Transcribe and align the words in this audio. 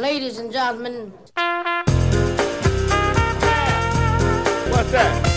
Ladies 0.00 0.38
and 0.38 0.52
gentlemen. 0.52 1.14
What's 4.70 4.90
that? 4.90 5.28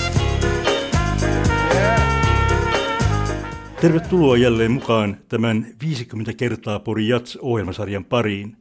Tervetuloa 3.82 4.38
jälleen 4.38 4.72
mukaan 4.72 5.18
tämän 5.30 5.68
50 5.82 6.34
kertaa 6.34 6.80
Pori 6.80 7.08
Jats-ohjelmasarjan 7.08 8.06
pariin. 8.06 8.58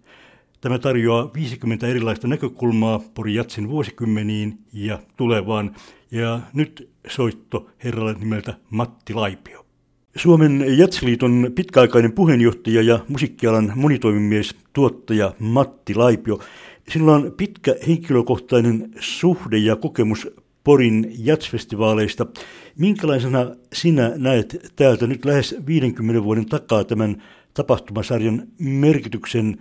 Tämä 0.61 0.79
tarjoaa 0.79 1.31
50 1.35 1.87
erilaista 1.87 2.29
näkökulmaa 2.29 3.01
Pori 3.15 3.35
Jatsin 3.35 3.69
vuosikymmeniin 3.69 4.59
ja 4.73 4.99
tulevaan, 5.17 5.77
ja 6.11 6.41
nyt 6.53 6.91
soitto 7.09 7.71
herralle 7.85 8.15
nimeltä 8.15 8.55
Matti 8.71 9.15
Laipio. 9.15 9.68
Suomen 10.19 10.65
Jatsliiton 10.79 11.51
pitkäaikainen 11.55 12.13
puheenjohtaja 12.13 12.83
ja 12.83 12.99
musiikkialan 13.09 13.73
monitoimimies, 13.75 14.57
tuottaja 14.73 15.33
Matti 15.39 15.95
Laipio. 15.95 16.39
Sillä 16.89 17.13
on 17.13 17.33
pitkä 17.37 17.75
henkilökohtainen 17.89 18.91
suhde 19.01 19.57
ja 19.57 19.77
kokemus 19.77 20.31
Porin 20.65 21.13
jatsfestivaaleista. 21.19 22.27
Minkälaisena 22.79 23.47
sinä 23.73 24.13
näet 24.17 24.73
täältä 24.77 25.07
nyt 25.07 25.25
lähes 25.25 25.57
50 25.67 26.25
vuoden 26.25 26.47
takaa 26.47 26.85
tämän 26.85 27.23
tapahtumasarjan 27.55 28.43
merkityksen 28.59 29.57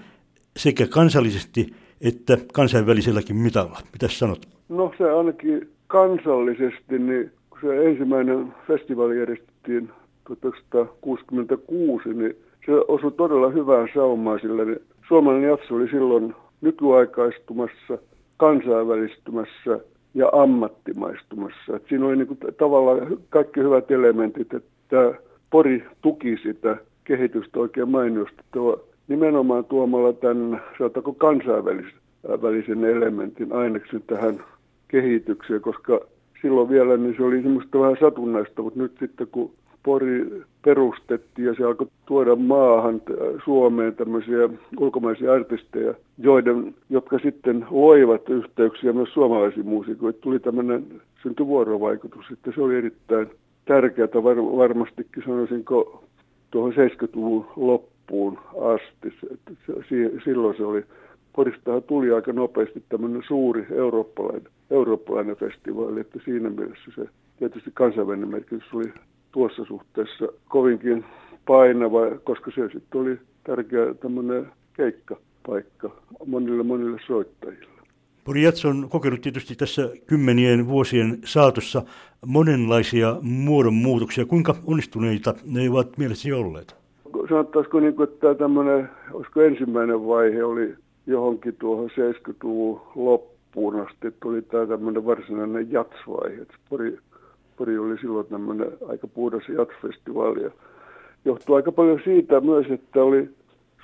sekä 0.58 0.88
kansallisesti 0.88 1.67
että 2.02 2.38
kansainväliselläkin 2.53 3.36
mitalla? 3.36 3.80
Mitä 3.94 4.08
sanot? 4.08 4.45
No 4.70 4.94
se 4.98 5.12
ainakin 5.12 5.70
kansallisesti, 5.88 7.00
niin 7.00 7.31
kun 7.50 7.59
se 7.62 7.89
ensimmäinen 7.89 8.53
festivaali 8.67 9.20
järjestettiin 9.20 9.89
1966, 10.36 12.09
niin 12.09 12.36
se 12.66 12.72
osui 12.88 13.12
todella 13.12 13.49
hyvään 13.49 13.90
saumaan, 13.94 14.40
sillä 14.40 14.66
niin 14.66 14.81
suomalainen 15.08 15.50
jatsi 15.50 15.73
oli 15.73 15.88
silloin 15.90 16.36
nykyaikaistumassa, 16.62 17.98
kansainvälistymässä 18.38 19.80
ja 20.13 20.30
ammattimaistumassa. 20.33 21.75
Et 21.75 21.83
siinä 21.89 22.05
oli 22.05 22.16
niin 22.16 22.28
kuin 22.28 22.39
tavallaan 22.58 23.17
kaikki 23.30 23.59
hyvät 23.59 23.92
elementit, 23.92 24.53
että 24.53 25.14
Pori 25.50 25.83
tuki 26.02 26.38
sitä 26.44 26.78
kehitystä 27.03 27.59
oikein 27.59 27.89
mainiosti. 27.89 28.42
Tuo, 28.52 28.88
nimenomaan 29.08 29.66
tuomalla 29.66 30.14
tämän, 30.14 30.61
sanotaanko 30.78 31.14
kansainvälisen 31.14 32.86
elementin 32.86 33.53
aineksen 33.53 34.03
tähän 34.08 34.44
kehitykseen, 34.88 35.61
koska 35.61 36.00
silloin 36.42 36.70
vielä 36.70 36.98
niin 36.98 37.16
se 37.17 37.23
oli 37.23 37.42
semmoista 37.42 37.80
vähän 37.80 37.98
satunnaista, 38.00 38.61
mutta 38.61 38.80
nyt 38.80 38.95
sitten 39.00 39.28
kun 39.31 39.52
Pori 39.88 40.43
perustettiin 40.66 41.45
ja 41.45 41.53
se 41.55 41.63
alkoi 41.63 41.88
tuoda 42.05 42.35
maahan 42.35 43.02
Suomeen 43.45 43.95
tämmöisiä 43.95 44.49
ulkomaisia 44.80 45.33
artisteja, 45.33 45.93
joiden, 46.17 46.75
jotka 46.89 47.19
sitten 47.19 47.66
loivat 47.69 48.30
yhteyksiä 48.30 48.93
myös 48.93 49.09
suomalaisiin 49.13 49.65
muusikoihin. 49.65 50.21
Tuli 50.21 50.39
tämmöinen, 50.39 50.85
syntyi 51.23 51.47
vuorovaikutus, 51.47 52.25
että 52.33 52.52
se 52.55 52.61
oli 52.61 52.75
erittäin 52.75 53.27
tärkeää 53.65 54.23
var, 54.23 54.38
varmastikin 54.38 55.23
sanoisinko 55.25 56.03
tuohon 56.52 56.73
70-luvun 56.73 57.45
loppuun 57.55 58.39
asti. 58.61 59.13
Silloin 60.23 60.58
se 60.58 60.65
oli, 60.65 60.83
Poristahan 61.35 61.83
tuli 61.83 62.11
aika 62.11 62.33
nopeasti 62.33 62.83
tämmöinen 62.89 63.23
suuri 63.27 63.65
eurooppalainen, 63.71 64.52
eurooppalainen 64.71 65.35
festivaali, 65.35 65.99
että 65.99 66.19
siinä 66.25 66.49
mielessä 66.49 66.91
se 66.95 67.09
tietysti 67.39 67.71
kansainvälinen 67.73 68.30
merkitys 68.30 68.73
oli 68.73 68.93
tuossa 69.38 69.66
suhteessa 69.66 70.25
kovinkin 70.47 71.05
painava, 71.45 71.99
koska 72.23 72.52
se 72.55 72.69
sitten 72.73 73.02
oli 73.02 73.17
tärkeä 73.43 73.93
tämmöinen 73.93 74.47
keikkapaikka 74.73 75.89
monille 76.25 76.63
monille 76.63 76.99
soittajille. 77.07 77.67
Pori 78.23 78.43
Jats 78.43 78.65
on 78.65 78.88
kokenut 78.89 79.21
tietysti 79.21 79.55
tässä 79.55 79.89
kymmenien 80.08 80.67
vuosien 80.67 81.17
saatossa 81.25 81.83
monenlaisia 82.25 83.15
muodonmuutoksia. 83.21 84.25
Kuinka 84.25 84.55
onnistuneita 84.67 85.33
ne 85.45 85.70
ovat 85.70 85.97
mielessäsi 85.97 86.33
olleet? 86.33 86.76
Sanottaisiko, 87.30 87.80
niin 87.80 87.95
kuin, 87.95 88.09
että 88.09 88.20
tämä 88.20 88.36
tämmöinen, 88.36 88.89
olisiko 89.14 89.42
ensimmäinen 89.42 90.08
vaihe 90.08 90.43
oli 90.43 90.76
johonkin 91.08 91.55
tuohon 91.55 91.89
70-luvun 91.89 92.81
loppuun 92.95 93.80
asti, 93.80 94.08
että 94.08 94.27
oli 94.27 94.42
tämä 94.42 94.65
tämmöinen 94.65 95.05
varsinainen 95.05 95.71
jatsvaihe. 95.71 96.45
Pori 96.70 96.97
Pori 97.58 97.78
oli 97.78 97.98
silloin 97.98 98.28
tämmöinen 98.28 98.72
aika 98.88 99.08
puhdas 99.08 99.50
jatsfestivaali. 99.50 100.44
Ja 100.44 100.52
johtui 101.26 101.56
aika 101.56 101.72
paljon 101.72 102.00
siitä 102.04 102.42
myös, 102.42 102.68
että 102.70 103.04
oli 103.04 103.30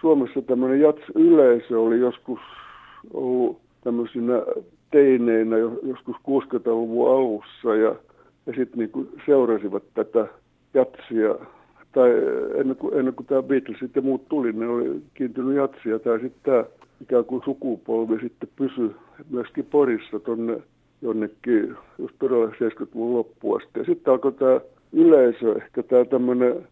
Suomessa 0.01 0.41
tämmöinen 0.41 0.81
jats-yleisö 0.81 1.79
oli 1.79 1.99
joskus 1.99 2.39
ollut 3.13 3.57
tämmöisinä 3.83 4.33
teineinä 4.91 5.57
joskus 5.57 6.15
60-luvun 6.15 7.11
alussa 7.11 7.75
ja, 7.75 7.95
ja 8.45 8.53
sitten 8.55 8.79
niin 8.79 9.09
seurasivat 9.25 9.83
tätä 9.93 10.27
jatsia 10.73 11.35
tai 11.91 12.09
ennen 12.55 12.75
kuin, 12.75 12.99
ennen 12.99 13.13
kuin 13.13 13.27
tämä 13.27 13.43
Beatlesit 13.43 13.95
ja 13.95 14.01
muut 14.01 14.29
tuli, 14.29 14.53
ne 14.53 14.67
oli 14.67 15.01
kiintynyt 15.13 15.55
jatsia. 15.55 15.99
Tai 15.99 16.19
sitten 16.19 16.41
tämä 16.43 16.65
ikään 17.01 17.25
kuin 17.25 17.43
sukupolvi 17.45 18.19
sitten 18.19 18.49
pysyi 18.55 18.95
myöskin 19.29 19.65
Porissa 19.65 20.19
tuonne 20.19 20.61
jonnekin 21.03 21.75
just 21.99 22.15
todella 22.19 22.47
70-luvun 22.47 23.13
loppuun 23.13 23.61
asti. 23.61 23.79
Ja 23.79 23.85
sitten 23.85 24.11
alkoi 24.11 24.31
tämä 24.31 24.61
yleisö, 24.93 25.55
ehkä 25.55 25.83
tämä 25.83 26.05
tämmöinen 26.05 26.67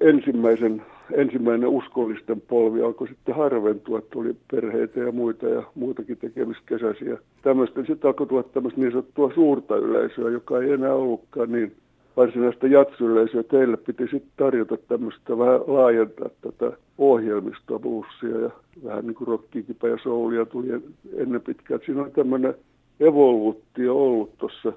ensimmäisen, 0.00 0.82
ensimmäinen 1.12 1.68
uskollisten 1.68 2.40
polvi 2.40 2.82
alkoi 2.82 3.08
sitten 3.08 3.34
harventua, 3.34 4.00
tuli 4.00 4.36
perheitä 4.50 5.00
ja 5.00 5.12
muita 5.12 5.48
ja 5.48 5.62
muutakin 5.74 6.16
tekemistä 6.16 6.62
kesäisiä. 6.66 7.18
Tämmöistä. 7.42 7.84
Sitten 7.84 8.08
alkoi 8.08 8.26
tulla 8.26 8.42
tämmöistä 8.42 8.80
niin 8.80 8.92
sanottua 8.92 9.32
suurta 9.34 9.76
yleisöä, 9.76 10.30
joka 10.30 10.58
ei 10.58 10.72
enää 10.72 10.94
ollutkaan 10.94 11.52
niin 11.52 11.72
varsinaista 12.16 12.66
jatsyleisöä. 12.66 13.42
Teille 13.42 13.76
piti 13.76 14.02
sitten 14.02 14.32
tarjota 14.36 14.76
tämmöistä 14.76 15.38
vähän 15.38 15.60
laajentaa 15.66 16.28
tätä 16.40 16.76
ohjelmistoa, 16.98 17.78
bluesia 17.78 18.40
ja 18.40 18.50
vähän 18.84 19.06
niin 19.06 19.14
kuin 19.14 19.28
rockiikipä 19.28 19.88
ja 19.88 19.98
soulia 20.02 20.46
tuli 20.46 20.68
ennen 21.16 21.40
pitkään. 21.40 21.80
Siinä 21.86 22.02
on 22.02 22.12
tämmöinen 22.12 22.54
evoluutio 23.00 23.96
ollut 23.96 24.38
tuossa 24.38 24.72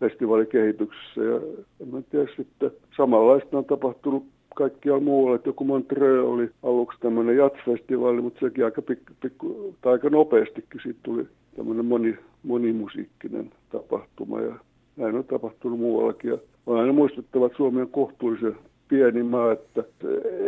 festivaalikehityksessä 0.00 1.20
ja 1.20 1.40
en 1.80 2.04
tiedä 2.10 2.26
sitten 2.36 2.70
samanlaista 2.96 3.58
on 3.58 3.64
tapahtunut 3.64 4.24
kaikkialla 4.54 5.00
muualla, 5.00 5.36
että 5.36 5.48
joku 5.48 5.64
Montreux 5.64 6.28
oli 6.28 6.50
aluksi 6.62 7.00
tämmöinen 7.00 7.36
jatsfestivaali, 7.36 8.20
mutta 8.20 8.40
sekin 8.40 8.64
aika, 8.64 8.82
pikku, 8.82 9.12
pikku, 9.20 9.74
tai 9.80 9.92
aika 9.92 10.10
nopeastikin 10.10 10.80
siitä 10.82 11.00
tuli 11.02 11.26
tämmöinen 11.56 11.84
moni, 11.84 12.18
monimusiikkinen 12.42 13.50
tapahtuma 13.72 14.40
ja 14.40 14.54
näin 14.96 15.16
on 15.16 15.24
tapahtunut 15.24 15.78
muuallakin. 15.78 16.30
Ja 16.30 16.38
on 16.66 16.80
aina 16.80 16.92
muistettava, 16.92 17.46
että 17.46 17.56
Suomi 17.56 17.80
on 17.80 17.88
kohtuullisen 17.88 18.56
pieni 18.88 19.22
maa, 19.22 19.52
että 19.52 19.84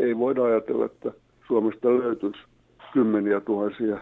ei 0.01 0.19
voida 0.19 0.45
ajatella, 0.45 0.85
että 0.85 1.13
Suomesta 1.47 1.89
löytyisi 1.89 2.39
kymmeniä 2.93 3.41
tuhansia 3.41 3.99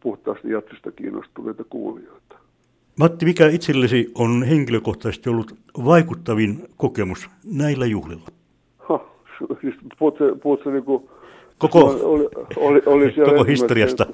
puhtaasti 0.00 0.50
jatsista 0.50 0.92
kiinnostuneita 0.92 1.64
kuulijoita. 1.70 2.36
Matti, 2.98 3.24
mikä 3.24 3.48
itsellesi 3.48 4.12
on 4.14 4.42
henkilökohtaisesti 4.42 5.30
ollut 5.30 5.54
vaikuttavin 5.84 6.68
kokemus 6.76 7.30
näillä 7.44 7.86
juhlilla? 7.86 8.28
Ha, 8.78 9.00
siis 9.60 9.74
puhutko, 9.98 10.24
puhutko 10.42 10.70
niin 10.70 10.84
kuin, 10.84 11.08
koko, 11.58 11.78
oli, 12.02 12.28
oli, 12.56 12.82
oli 12.86 13.12
koko 13.30 13.44
historiasta? 13.44 14.06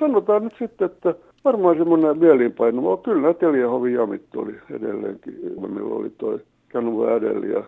Sanotaan 0.00 0.44
nyt 0.44 0.54
sitten, 0.58 0.86
että 0.86 1.14
varmaan 1.44 1.76
semmoinen 1.76 2.18
mielinpainuma. 2.18 2.96
Kyllä 2.96 3.34
Teliahovin 3.34 3.94
jamit 3.94 4.36
oli 4.36 4.54
edelleenkin. 4.70 5.34
Meillä 5.60 5.94
oli 5.94 6.10
toi 6.10 6.40
Kanu 6.72 7.04
Ädel 7.04 7.42
ja 7.42 7.64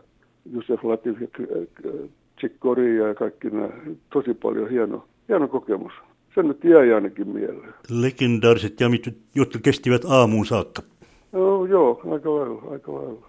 Josef 0.52 0.84
Latif 0.84 1.20
ja 1.20 1.28
Chick 2.40 2.54
ja 2.98 3.14
kaikki 3.14 3.50
nämä. 3.50 3.68
Tosi 4.12 4.34
paljon 4.34 4.70
hieno, 4.70 5.04
hieno 5.28 5.48
kokemus. 5.48 5.92
Se 6.34 6.42
nyt 6.42 6.64
jäi 6.64 6.92
ainakin 6.92 7.28
mieleen. 7.28 7.74
Legendaariset 7.90 8.80
jamit, 8.80 9.08
jotka 9.34 9.58
kestivät 9.62 10.04
aamuun 10.04 10.46
saakka. 10.46 10.82
No, 11.32 11.64
joo, 11.64 12.00
aika 12.12 12.34
lailla, 12.34 12.62
aika 12.70 12.94
lailla. 12.94 13.26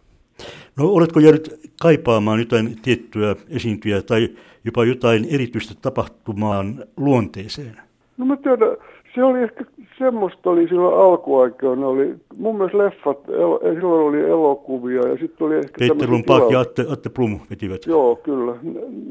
No 0.78 0.88
oletko 0.88 1.20
jäänyt 1.20 1.60
kaipaamaan 1.82 2.40
jotain 2.40 2.76
tiettyä 2.82 3.36
esiintyjä 3.50 4.02
tai 4.02 4.30
jopa 4.66 4.86
jotain 4.86 5.28
erityistä 5.30 5.74
tapahtumaan 5.82 6.84
luonteeseen? 6.98 7.76
No 8.18 8.26
mä 8.26 8.38
tiedän, 8.38 8.78
se 9.16 9.24
oli 9.24 9.44
ehkä 9.44 9.66
semmoista 9.98 10.50
oli 10.50 10.68
silloin 10.68 10.96
alkuaikoina, 10.96 11.88
oli 11.88 12.16
mun 12.38 12.58
mielestä 12.58 12.78
leffat, 12.78 13.30
el, 13.30 13.74
silloin 13.74 14.08
oli 14.08 14.30
elokuvia 14.30 15.08
ja 15.08 15.18
sitten 15.18 15.48
oli 15.48 15.56
ehkä 15.56 15.76
Peter 15.80 16.10
Lumpaak 16.10 16.52
ja 16.52 16.60
Atte, 16.60 16.86
Atte 16.90 17.10
Plum 17.10 17.40
vetivät. 17.50 17.86
Joo, 17.86 18.16
kyllä. 18.16 18.56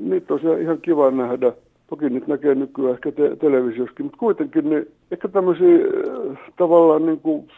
Niitä 0.02 0.34
on 0.34 0.40
ihan 0.60 0.78
kiva 0.82 1.10
nähdä. 1.10 1.52
Toki 1.86 2.10
nyt 2.10 2.26
näkee 2.26 2.54
nykyään 2.54 2.94
ehkä 2.94 3.12
te- 3.12 3.36
televisioskin, 3.36 4.06
mutta 4.06 4.18
kuitenkin 4.18 4.70
niin 4.70 4.86
ehkä 5.10 5.28
tämmöisiä 5.28 5.74
äh, 5.76 6.38
tavallaan 6.56 7.06
niin 7.06 7.20
kuin, 7.20 7.48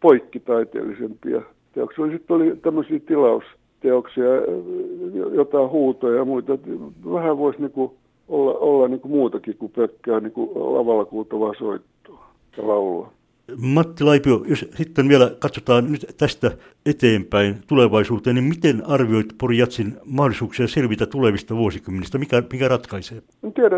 poikkitaiteellisempia 0.00 1.42
teoksia. 1.74 2.10
Sitten 2.10 2.36
oli 2.36 2.56
tämmöisiä 2.62 3.00
tilausteoksia, 3.06 4.34
äh, 4.34 5.34
jotain 5.34 5.70
huutoja 5.70 6.16
ja 6.16 6.24
muita. 6.24 6.58
Vähän 7.12 7.38
voisi 7.38 7.60
niin 7.60 7.70
kuin 7.70 7.92
olla, 8.28 8.54
olla 8.54 8.88
niin 8.88 9.00
kuin 9.00 9.12
muutakin 9.12 9.56
kuin 9.56 9.72
pelkkää 9.72 10.20
niin 10.20 10.32
kuin 10.32 10.50
lavalla 10.54 11.04
kuultavaa 11.04 11.54
soittoa 11.58 12.28
ja 12.56 12.68
laulua. 12.68 13.12
Matti 13.56 14.04
Laipio, 14.04 14.44
jos 14.48 14.66
sitten 14.74 15.08
vielä 15.08 15.30
katsotaan 15.38 15.92
nyt 15.92 16.06
tästä 16.18 16.50
eteenpäin 16.86 17.56
tulevaisuuteen, 17.66 18.36
niin 18.36 18.44
miten 18.44 18.82
arvioit 18.86 19.26
Pori 19.40 19.58
Jatsin 19.58 19.96
mahdollisuuksia 20.04 20.68
selvitä 20.68 21.06
tulevista 21.06 21.56
vuosikymmenistä? 21.56 22.18
Mikä, 22.18 22.42
mikä 22.52 22.68
ratkaisee? 22.68 23.22
En 23.42 23.52
tiedä, 23.52 23.76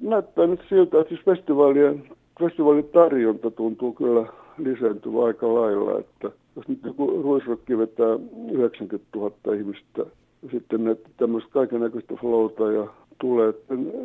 näyttää 0.00 0.46
nyt 0.46 0.60
siltä, 0.68 1.00
että 1.00 1.14
siis 1.14 1.24
festivaalien, 1.24 2.04
festivaalin 2.40 2.84
tarjonta 2.84 3.50
tuntuu 3.50 3.92
kyllä 3.92 4.26
lisääntyvä 4.58 5.24
aika 5.24 5.54
lailla, 5.54 5.98
että 5.98 6.30
jos 6.56 6.68
nyt 6.68 6.78
joku 6.84 7.22
ruisrokki 7.22 7.78
vetää 7.78 8.18
90 8.52 9.18
000 9.18 9.54
ihmistä, 9.58 10.06
sitten 10.52 10.84
näitä 10.84 11.08
tämmöistä 11.16 11.50
kaiken 11.50 11.80
flowta 12.20 12.72
ja 12.72 12.86
tulee, 13.20 13.54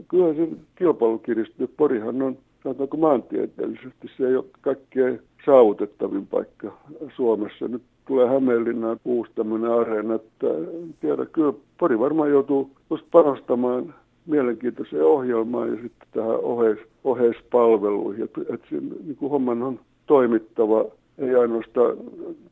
kyllä 0.09 0.33
se 0.33 0.47
kilpailu 0.75 1.17
kiristyy. 1.17 1.67
Porihan 1.77 2.21
on 2.21 2.37
sanotaanko 2.63 2.97
maantieteellisesti 2.97 4.07
se 4.17 4.27
ei 4.27 4.35
ole 4.35 4.45
kaikkein 4.61 5.21
saavutettavin 5.45 6.27
paikka 6.27 6.77
Suomessa. 7.15 7.67
Nyt 7.67 7.81
tulee 8.07 8.27
Hämeenlinnaan 8.27 8.99
uusi 9.05 9.31
tämmöinen 9.35 9.71
areena, 9.71 10.15
että 10.15 10.47
tiedä, 10.99 11.25
kyllä 11.25 11.53
Pori 11.79 11.99
varmaan 11.99 12.29
joutuu 12.29 12.71
just 12.89 13.05
panostamaan 13.11 13.93
mielenkiintoiseen 14.25 15.05
ohjelmaan 15.05 15.69
ja 15.69 15.75
sitten 15.75 16.07
tähän 16.11 16.39
oheis, 16.39 16.79
oheispalveluihin. 17.03 18.23
Että, 18.23 18.67
sen, 18.69 18.89
niin 19.05 19.15
kuin 19.15 19.31
homman 19.31 19.63
on 19.63 19.79
toimittava 20.05 20.85
ei 21.17 21.35
ainoastaan 21.35 21.97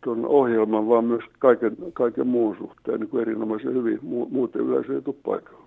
tuon 0.04 0.25
ohjelman, 0.25 0.88
vaan 0.88 1.06
myös 1.06 1.24
kaiken, 1.40 1.78
kaiken 1.94 2.28
muun 2.28 2.58
suhteen 2.58 3.00
niin 3.00 3.10
kuin 3.10 3.22
erinomaisen 3.22 3.74
hyvin. 3.74 4.00
Muuten 4.31 4.62
yleensä 4.62 4.94
ei. 4.94 5.65